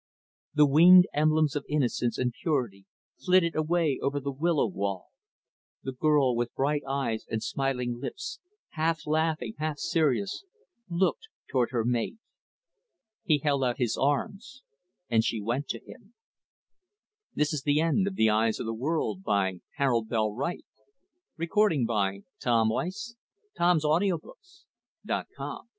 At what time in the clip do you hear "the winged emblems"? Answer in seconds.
0.55-1.55